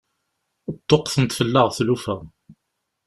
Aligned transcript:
Ṭṭuqqtent 0.77 1.35
fell-aɣ 1.37 1.67
tlufa. 1.77 2.17